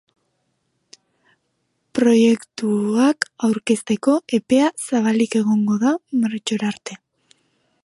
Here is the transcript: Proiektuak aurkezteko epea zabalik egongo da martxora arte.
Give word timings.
Proiektuak 1.99 3.29
aurkezteko 3.49 4.17
epea 4.39 4.73
zabalik 4.87 5.39
egongo 5.43 5.79
da 5.87 5.95
martxora 6.25 6.73
arte. 6.75 7.01